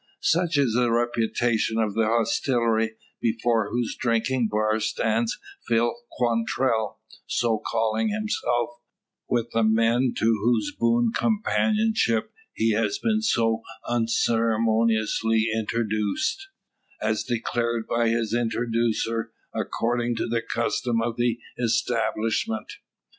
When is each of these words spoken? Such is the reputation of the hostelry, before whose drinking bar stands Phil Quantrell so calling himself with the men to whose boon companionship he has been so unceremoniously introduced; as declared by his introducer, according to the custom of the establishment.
Such 0.23 0.57
is 0.57 0.73
the 0.73 0.89
reputation 0.89 1.77
of 1.77 1.93
the 1.93 2.07
hostelry, 2.07 2.95
before 3.21 3.69
whose 3.69 3.95
drinking 3.95 4.47
bar 4.49 4.79
stands 4.79 5.37
Phil 5.67 5.93
Quantrell 6.13 6.97
so 7.27 7.59
calling 7.59 8.07
himself 8.09 8.71
with 9.29 9.51
the 9.51 9.61
men 9.61 10.15
to 10.17 10.25
whose 10.25 10.73
boon 10.75 11.11
companionship 11.15 12.33
he 12.51 12.71
has 12.71 12.97
been 12.97 13.21
so 13.21 13.61
unceremoniously 13.87 15.47
introduced; 15.53 16.47
as 16.99 17.23
declared 17.23 17.85
by 17.87 18.09
his 18.09 18.33
introducer, 18.33 19.31
according 19.53 20.15
to 20.15 20.27
the 20.27 20.41
custom 20.41 20.99
of 20.99 21.15
the 21.17 21.39
establishment. 21.59 22.73